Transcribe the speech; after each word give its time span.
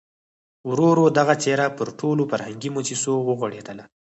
ورو 0.69 0.85
ورو 0.91 1.05
دغه 1.19 1.33
څېره 1.43 1.65
پر 1.77 1.87
ټولو 1.99 2.23
فرهنګي 2.31 2.69
مؤسسو 2.75 3.13
وغوړېدله. 3.27 3.83